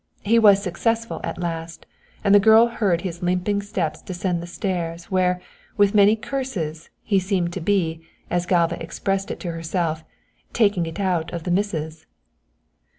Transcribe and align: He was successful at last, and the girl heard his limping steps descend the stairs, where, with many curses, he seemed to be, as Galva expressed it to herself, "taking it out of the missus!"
He 0.23 0.39
was 0.39 0.59
successful 0.63 1.21
at 1.23 1.37
last, 1.37 1.85
and 2.23 2.33
the 2.33 2.39
girl 2.39 2.65
heard 2.69 3.01
his 3.01 3.21
limping 3.21 3.61
steps 3.61 4.01
descend 4.01 4.41
the 4.41 4.47
stairs, 4.47 5.11
where, 5.11 5.39
with 5.77 5.93
many 5.93 6.15
curses, 6.15 6.89
he 7.03 7.19
seemed 7.19 7.53
to 7.53 7.61
be, 7.61 8.01
as 8.27 8.47
Galva 8.47 8.81
expressed 8.81 9.29
it 9.29 9.39
to 9.41 9.51
herself, 9.51 10.03
"taking 10.53 10.87
it 10.87 10.99
out 10.99 11.31
of 11.31 11.43
the 11.43 11.51
missus!" 11.51 12.07